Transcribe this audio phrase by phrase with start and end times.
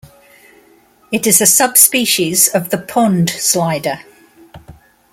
[1.11, 3.99] It is a subspecies of the pond slider.